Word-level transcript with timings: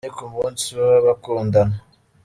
Roo 0.03 0.07
na 0.07 0.09
Penny 0.11 0.19
ku 0.19 0.25
munsi 0.33 0.65
w’abakundana. 0.79 1.75